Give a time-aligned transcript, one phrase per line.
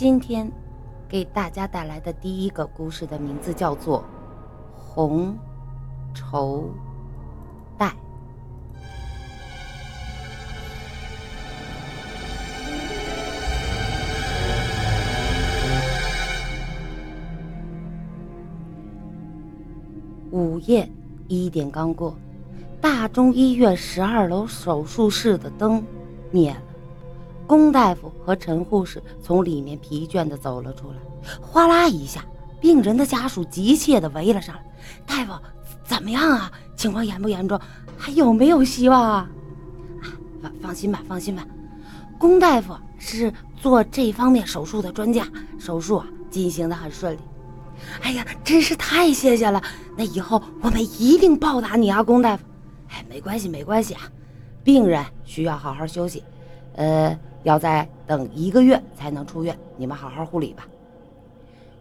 [0.00, 0.50] 今天
[1.06, 3.98] 给大家带来的第一个故事的名字叫做
[4.74, 5.36] 《红
[6.14, 6.70] 绸
[7.76, 7.88] 带》。
[20.30, 20.90] 午夜
[21.28, 22.16] 一点刚过，
[22.80, 25.84] 大中医院十二楼手术室的灯
[26.30, 26.69] 灭了。
[27.50, 30.96] 龚大夫和陈护士从里面疲倦地走了出来，
[31.40, 32.24] 哗啦一下，
[32.60, 34.62] 病人的家属急切地围了上来。
[35.04, 35.32] 大夫，
[35.82, 36.52] 怎么样啊？
[36.76, 37.60] 情况严不严重？
[37.98, 39.28] 还有没有希望啊？
[40.40, 41.44] 放放心吧，放心吧。
[42.20, 45.26] 龚大夫是做这方面手术的专家，
[45.58, 47.18] 手术啊进行得很顺利。
[48.00, 49.60] 哎呀，真是太谢谢了！
[49.96, 52.44] 那以后我们一定报答你啊，龚大夫。
[52.90, 54.02] 哎，没关系，没关系啊。
[54.62, 56.22] 病人需要好好休息，
[56.74, 57.18] 呃。
[57.42, 60.68] 要再等一个月才能出院，你们好好护理吧。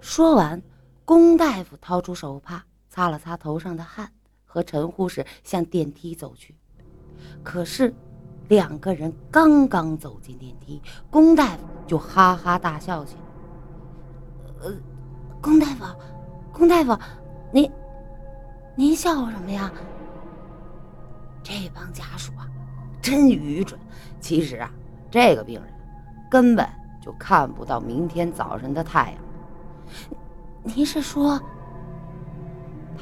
[0.00, 0.62] 说完，
[1.04, 4.08] 龚大夫掏出手帕擦了擦头上的汗，
[4.44, 6.54] 和陈护士向电梯走去。
[7.42, 7.92] 可是，
[8.46, 14.64] 两个人刚刚走进电梯，龚大夫就哈哈大笑起来。
[14.64, 14.72] 呃，
[15.42, 15.84] 龚大夫，
[16.52, 16.96] 龚大夫，
[17.52, 17.68] 您
[18.76, 19.72] 您笑什么呀？
[21.42, 22.48] 这帮家属啊，
[23.08, 23.78] 真愚蠢。
[24.20, 24.70] 其实啊。
[25.10, 25.72] 这个病人
[26.30, 26.68] 根本
[27.00, 29.18] 就看不到明天早晨的太阳。
[30.62, 31.40] 您是说，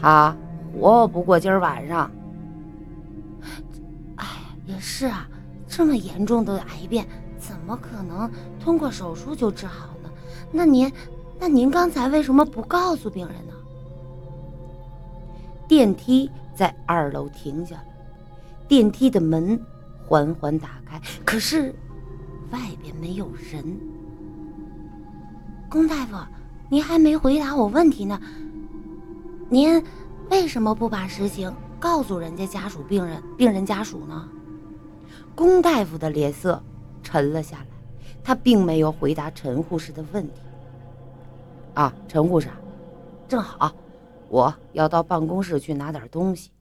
[0.00, 0.36] 他
[0.72, 2.08] 活不过今儿晚上？
[4.14, 4.24] 哎，
[4.66, 5.28] 也是啊，
[5.66, 7.04] 这么严重的癌变，
[7.40, 10.08] 怎么可能通过手术就治好呢？
[10.52, 10.92] 那您，
[11.40, 13.52] 那您刚才为什么不告诉病人呢？
[15.66, 17.84] 电梯在二楼停下了，
[18.68, 19.60] 电梯的门
[20.06, 21.74] 缓缓打开，可是。
[22.52, 23.76] 外边没有人，
[25.68, 26.16] 龚大夫，
[26.70, 28.20] 您还没回答我问题呢。
[29.48, 29.82] 您
[30.30, 34.28] 为什么不把实情告诉人家家属、病人、病人家属呢？
[35.34, 36.62] 龚大夫的脸色
[37.02, 37.66] 沉了下来，
[38.22, 40.40] 他并没有回答陈护士的问题。
[41.74, 42.48] 啊，陈护士，
[43.26, 43.74] 正好，
[44.28, 46.52] 我要到办公室去拿点东西，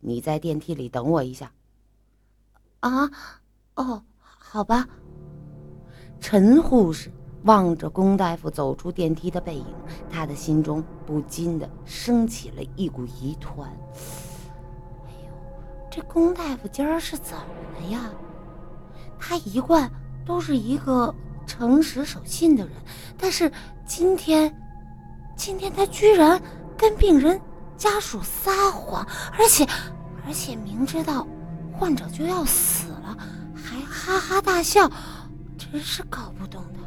[0.00, 1.50] 你在电梯里等我一下。
[2.80, 3.10] 啊，
[3.76, 4.86] 哦，好吧。
[6.18, 7.10] 陈护士
[7.44, 9.66] 望着龚大夫走出电梯的背影，
[10.10, 13.68] 他的心中不禁的升起了一股疑团。
[15.06, 15.32] 哎呦，
[15.90, 18.10] 这龚大夫今儿是怎么了呀？
[19.18, 19.90] 他一贯
[20.24, 21.14] 都是一个
[21.46, 22.74] 诚实守信的人，
[23.18, 23.50] 但是
[23.86, 24.54] 今天，
[25.36, 26.40] 今天他居然
[26.76, 27.38] 跟病人
[27.76, 29.06] 家属撒谎，
[29.38, 29.66] 而且，
[30.26, 31.26] 而且明知道
[31.78, 33.16] 患者就要死了，
[33.54, 34.90] 还哈哈大笑。
[35.56, 36.78] 真是搞不懂的，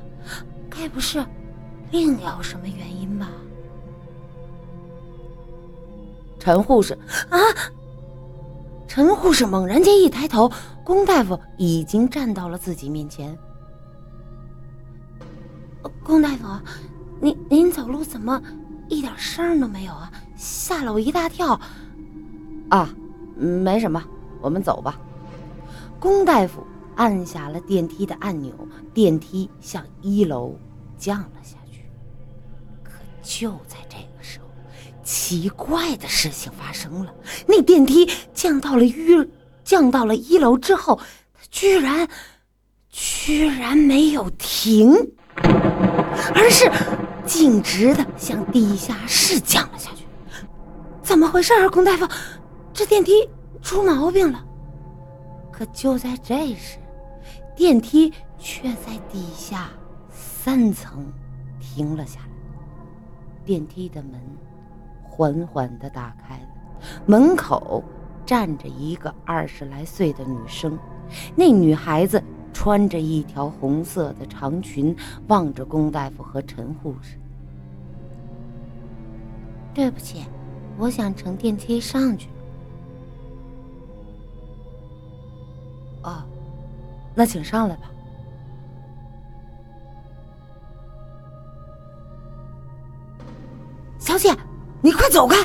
[0.69, 1.25] 该不是
[1.91, 3.29] 另有什么原因吧？
[6.39, 6.93] 陈护士
[7.29, 7.39] 啊！
[8.85, 10.51] 陈护士猛然间一抬头，
[10.83, 13.37] 龚大夫已经站到了自己面前。
[16.03, 16.45] 龚大夫，
[17.21, 18.41] 您您走路怎么
[18.89, 20.11] 一点声都没有啊？
[20.35, 21.57] 吓了我一大跳。
[22.69, 22.89] 啊，
[23.37, 24.03] 没什么，
[24.43, 24.99] 我们走吧。
[25.99, 26.63] 龚大夫。
[26.95, 28.53] 按下了电梯的按钮，
[28.93, 30.55] 电梯向一楼
[30.95, 31.89] 降了下去。
[32.83, 32.91] 可
[33.23, 34.45] 就在这个时候，
[35.03, 37.11] 奇怪的事情发生了：
[37.47, 38.93] 那电梯降到了一
[39.63, 40.99] 降到了一楼之后，
[41.33, 42.07] 它居然
[42.91, 44.93] 居然没有停，
[46.35, 46.71] 而是
[47.25, 50.05] 径直的向地下室降了下去。
[51.01, 52.07] 怎么回事啊，龚大夫？
[52.71, 53.27] 这电梯
[53.63, 54.45] 出毛病了。
[55.51, 56.77] 可就在这时，
[57.55, 59.69] 电梯却在底下
[60.11, 61.05] 三层
[61.59, 62.27] 停了下来，
[63.45, 64.19] 电梯的门
[65.01, 66.47] 缓缓地打开了，
[67.05, 67.83] 门口
[68.25, 70.77] 站着一个二十来岁的女生，
[71.35, 72.21] 那女孩子
[72.51, 74.95] 穿着一条红色的长裙，
[75.27, 77.17] 望着龚大夫和陈护士。
[79.73, 80.25] 对不起，
[80.77, 82.27] 我想乘电梯上去。
[86.03, 86.23] 哦。
[87.15, 87.89] 那请上来吧，
[93.99, 94.35] 小姐，
[94.81, 95.37] 你快走开！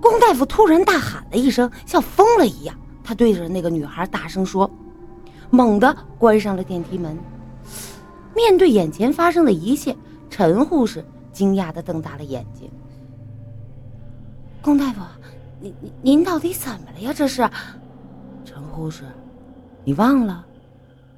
[0.00, 4.70] 龚大夫突然大喊了一声，像疯了一样，他对着那个女孩大声说，
[5.50, 7.16] 猛地关上了电梯门。
[8.34, 9.96] 面对眼前发生的一切，
[10.28, 12.70] 陈护士惊讶的瞪大了眼睛
[14.60, 15.00] ：“龚大夫，
[15.60, 17.12] 您您您到底怎么了呀？
[17.14, 17.48] 这是？”
[18.44, 19.04] 陈护士，
[19.84, 20.44] 你忘了？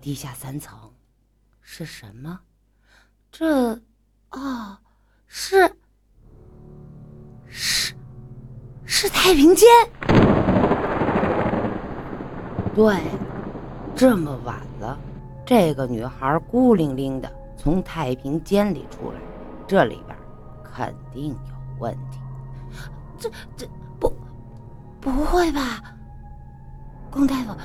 [0.00, 0.76] 地下三层
[1.60, 2.40] 是什么？
[3.30, 3.72] 这，
[4.30, 4.76] 哦，
[5.28, 5.70] 是，
[7.46, 7.94] 是，
[8.84, 9.68] 是太平间。
[12.74, 13.00] 对，
[13.94, 14.98] 这么晚了，
[15.44, 19.20] 这个女孩孤零零的从太平间里出来，
[19.66, 20.18] 这里边
[20.64, 22.18] 肯定有问题。
[23.16, 23.68] 这这
[24.00, 24.12] 不，
[25.00, 25.94] 不会吧，
[27.12, 27.56] 龚大夫？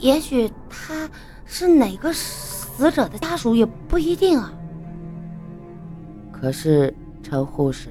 [0.00, 1.08] 也许他
[1.44, 4.52] 是哪个死者的家属，也不一定啊。
[6.30, 7.88] 可是，陈护士，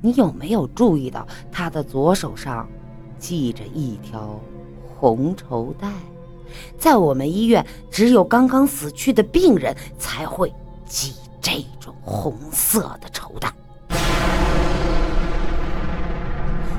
[0.00, 2.68] 你有没有注意到他的左手上
[3.18, 4.40] 系着一条
[4.86, 5.90] 红绸带？
[6.78, 10.52] 在我们医院，只有刚刚死去的病人才会
[10.84, 13.52] 系这种红色的绸带。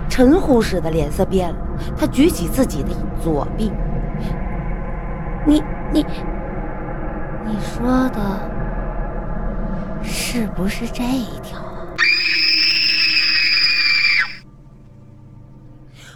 [0.10, 1.58] 陈护士的脸色变了，
[1.98, 2.90] 他举起自己的
[3.22, 3.70] 左臂
[5.48, 5.64] ：“你、
[5.94, 6.06] 你、
[7.46, 8.54] 你说的……”
[10.04, 11.96] 是不是这一条啊？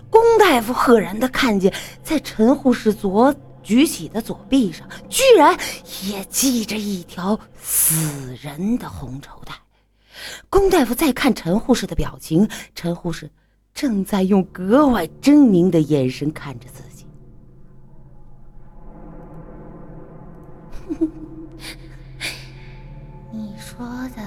[0.10, 1.74] 龚大夫赫然的看见，
[2.04, 3.34] 在陈护士左
[3.64, 5.58] 举起的左臂上，居然
[6.04, 9.54] 也系着一条死人的红绸带。
[10.50, 13.30] 龚大夫再看陈护士的表情，陈护士
[13.74, 16.91] 正在用格外狰狞的眼神看着自己。
[23.78, 23.88] 说
[24.18, 24.22] 的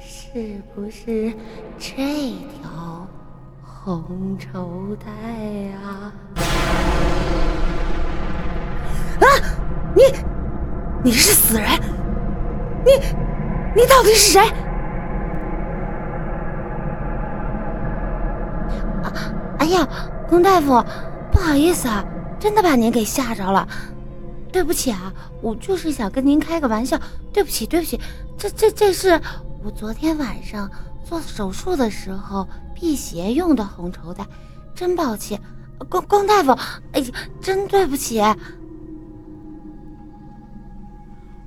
[0.00, 1.34] 是不是
[1.78, 3.06] 这条
[3.62, 5.10] 红绸带
[5.64, 5.78] 呀？
[9.20, 9.26] 啊！
[9.94, 10.02] 你
[11.04, 11.68] 你是死人？
[12.86, 12.92] 你
[13.76, 14.40] 你到底是谁？
[19.02, 19.12] 啊！
[19.58, 19.86] 哎呀，
[20.26, 20.82] 龚大夫，
[21.30, 22.02] 不好意思啊，
[22.38, 23.68] 真的把您给吓着了。
[24.52, 27.00] 对不起啊，我就是想跟您开个玩笑。
[27.32, 27.98] 对不起，对不起，
[28.36, 29.18] 这这这是
[29.64, 30.70] 我昨天晚上
[31.02, 34.26] 做手术的时候辟邪用的红绸带，
[34.74, 35.40] 真抱歉，
[35.88, 36.52] 龚龚大夫，
[36.92, 37.06] 哎呀，
[37.40, 38.20] 真对不起。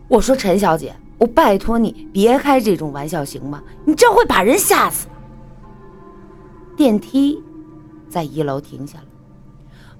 [0.07, 3.61] 我说陈小姐，我拜托你别开这种玩笑行吗？
[3.85, 5.07] 你这会把人吓死。
[6.75, 7.41] 电梯
[8.09, 9.05] 在一楼停下了，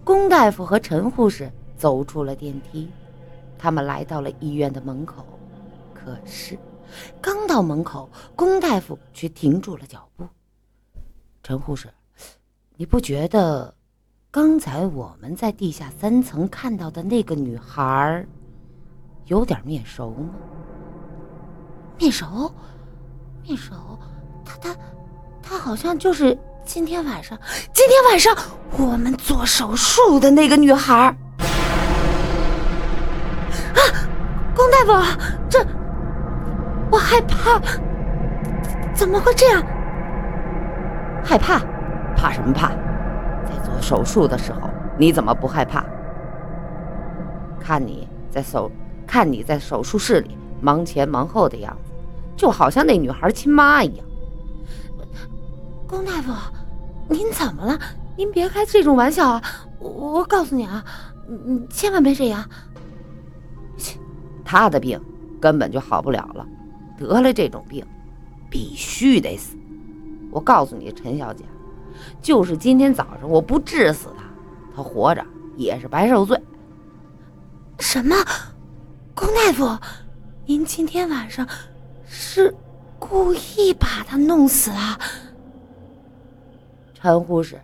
[0.04, 1.51] 龚大夫和陈护士。
[1.77, 2.89] 走出了电梯，
[3.57, 5.25] 他们来到了医院的门口。
[5.94, 6.57] 可是，
[7.22, 10.27] 刚到门口，龚大夫却停住了脚步。
[11.42, 11.89] 陈护士，
[12.75, 13.74] 你不觉得
[14.31, 18.25] 刚才我们在地下三层看到的那个女孩
[19.25, 20.30] 有点面熟吗？
[21.98, 22.54] 面熟？
[23.44, 23.74] 面熟？
[24.44, 24.75] 她她
[25.42, 27.39] 她好像就是今天晚上，
[27.74, 28.36] 今天晚上
[28.77, 31.16] 我们做手术的那个女孩。
[34.75, 35.19] 大夫，
[35.50, 35.66] 这
[36.92, 37.62] 我害怕，
[38.94, 39.63] 怎么会这样？
[41.24, 41.62] 害怕？
[42.16, 42.69] 怕什么怕？
[43.45, 45.86] 在做手术的时候，你怎么不害怕？
[47.60, 48.69] 看你在手，
[49.07, 51.94] 看你在手术室里忙前忙后的样子，
[52.36, 54.05] 就好像那女孩亲妈一样。
[55.88, 56.34] 龚大夫，
[57.08, 57.79] 您怎么了？
[58.17, 59.41] 您别开这种玩笑啊！
[59.79, 60.84] 我我告诉你啊，
[61.46, 62.44] 你千万别这样。
[64.46, 65.02] 他的病
[65.42, 66.48] 根本就好不了了，
[66.98, 67.86] 得了这种病，
[68.50, 69.58] 必须得死。
[70.32, 71.44] 我告诉你，陈小姐，
[72.22, 74.24] 就是今天早上我不治死他，
[74.75, 75.25] 他活着
[75.58, 76.40] 也是白受罪。
[77.80, 78.16] 什么？
[79.16, 79.78] 龚大夫，
[80.46, 81.48] 您今天晚上
[82.06, 82.54] 是
[83.00, 85.00] 故意把他弄死啊？
[86.94, 87.62] 陈护士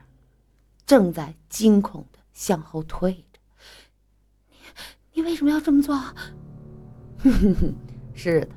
[0.85, 3.39] 正在惊恐的向后退着。
[4.49, 4.57] 你，
[5.13, 5.99] 你为什么要这么做？
[7.23, 7.73] 哼哼哼，
[8.13, 8.47] 是的，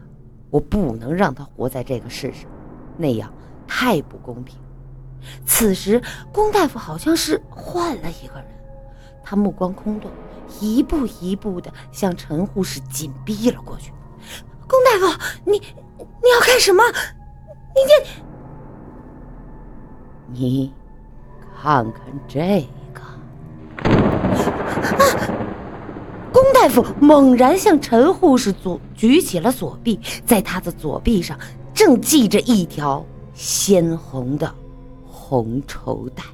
[0.50, 2.50] 我不能让他活在这个世上，
[2.96, 3.32] 那样
[3.66, 4.56] 太不公平。
[5.46, 6.02] 此时，
[6.32, 8.46] 龚大夫好像是换了一个人，
[9.22, 10.10] 他目光空洞，
[10.60, 13.92] 一步一步的向陈护士紧逼了过去。
[14.66, 15.06] 龚大夫，
[15.44, 15.58] 你
[15.98, 16.82] 你要干什么？
[17.74, 17.80] 你
[20.32, 20.72] 你你
[21.62, 23.00] 看看这个。
[23.82, 25.13] 啊！
[26.34, 31.38] 龚大夫猛然向陈护士左举起了左臂，在他的左臂上
[31.72, 34.52] 正系着一条鲜红的
[35.06, 36.24] 红绸带。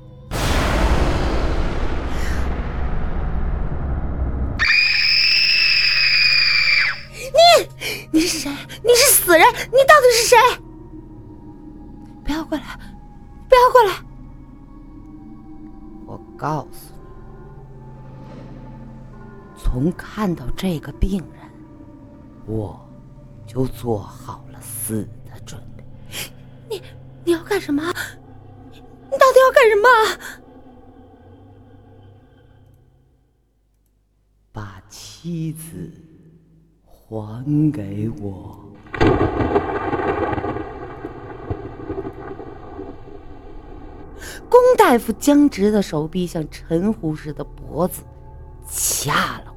[7.21, 7.69] 你，
[8.11, 8.51] 你是谁？
[8.83, 9.47] 你是死人？
[9.71, 10.37] 你到底是谁？
[12.25, 12.65] 不要过来！
[13.51, 13.93] 不要过来！
[16.07, 16.90] 我告诉。
[19.73, 21.49] 从看到这个病人，
[22.45, 22.85] 我
[23.47, 25.85] 就做好了死的准备。
[26.69, 26.83] 你
[27.25, 27.81] 你要干什么？
[27.85, 27.93] 你
[29.13, 29.89] 到底要干什么？
[34.51, 35.89] 把妻子
[36.85, 38.59] 还给我。
[44.49, 48.03] 龚大夫僵直的手臂向陈护士的脖子
[48.69, 49.50] 掐了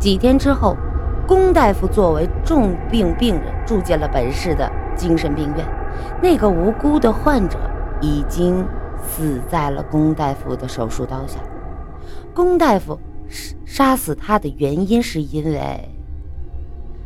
[0.00, 0.74] 几天之后，
[1.28, 5.66] 龚大夫作为重病病人住进了本市的精神病院。
[6.22, 7.58] 那个无辜的患者
[8.00, 8.66] 已经
[9.06, 11.38] 死在了龚大夫的手术刀下。
[12.32, 12.98] 龚大夫
[13.66, 15.88] 杀死他的原因是因为。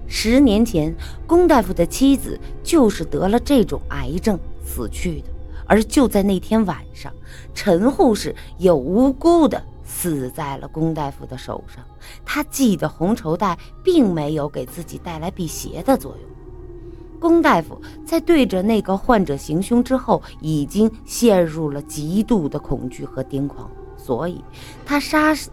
[0.06, 0.94] 十年前，
[1.26, 5.26] 龚大夫的妻子就是得了这种癌症死去的。
[5.66, 7.12] 而就在那天晚上，
[7.54, 9.60] 陈护士也无辜的
[9.96, 11.84] 死在了龚大夫的手上。
[12.24, 17.20] 他系的红绸带并没有给自己带来辟邪的作用。
[17.20, 24.44] 龚大夫在对着那个患者行凶之后，已经陷入了极度的恐惧和癫狂，所以
[24.84, 25.50] 他杀死，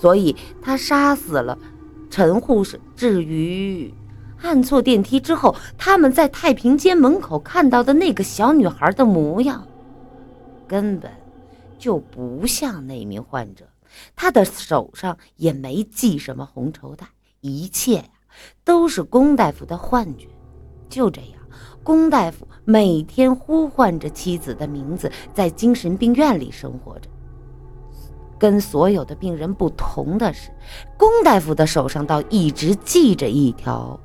[0.00, 1.56] 所以他杀死了。
[2.10, 3.92] 陈护士，至于
[4.42, 9.66] 按错电梯之后，他们在太平间门口看到的那个小女孩的模样，
[10.66, 11.10] 根本
[11.78, 13.64] 就不像那名患者。
[14.16, 17.06] 他的手上也没系什么红绸带，
[17.40, 18.04] 一切呀
[18.64, 20.28] 都是龚大夫的幻觉。
[20.88, 21.40] 就这样，
[21.82, 27.08] 龚大夫每天呼唤着妻子的名字，在精神病院里生活着。
[28.38, 30.50] 跟所有的病人不同的是，
[30.98, 33.98] 龚大夫的手上倒一直系着一条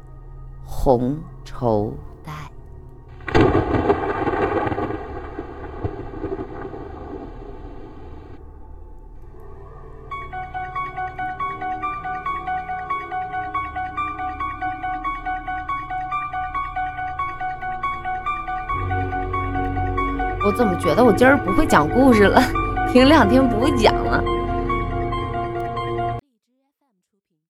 [0.63, 1.93] 红绸
[20.49, 22.41] 我怎么觉得我今儿不会讲故事了？
[22.91, 24.19] 停两天不会讲了。